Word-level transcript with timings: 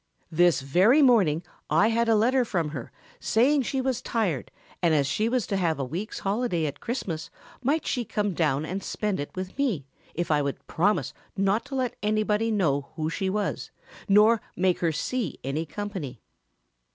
This 0.31 0.61
very 0.61 1.03
morning 1.03 1.43
I 1.69 1.89
had 1.89 2.09
a 2.09 2.15
letter 2.15 2.43
from 2.43 2.69
her 2.69 2.91
saying 3.19 3.61
she 3.61 3.81
was 3.81 4.01
tired 4.01 4.49
and 4.81 4.95
as 4.95 5.05
she 5.05 5.29
was 5.29 5.45
to 5.45 5.57
have 5.57 5.77
a 5.77 5.85
week's 5.85 6.17
holiday 6.21 6.65
at 6.65 6.79
Christmas 6.79 7.29
might 7.61 7.85
she 7.85 8.03
come 8.03 8.33
down 8.33 8.65
and 8.65 8.83
spend 8.83 9.19
it 9.19 9.29
with 9.35 9.55
me 9.59 9.85
if 10.15 10.31
I 10.31 10.41
would 10.41 10.65
promise 10.65 11.13
not 11.37 11.65
to 11.65 11.75
let 11.75 11.97
anybody 12.01 12.49
know 12.49 12.89
who 12.95 13.11
she 13.11 13.29
was 13.29 13.69
nor 14.09 14.41
make 14.55 14.79
her 14.79 14.91
see 14.91 15.39
any 15.43 15.67
company.' 15.67 16.19